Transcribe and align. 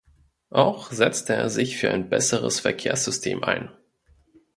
Auch 0.49 0.91
setzte 0.91 1.35
er 1.35 1.47
sich 1.51 1.77
für 1.77 1.91
ein 1.91 2.09
besseres 2.09 2.59
Verkehrssystem 2.59 3.43
ein. 3.43 3.69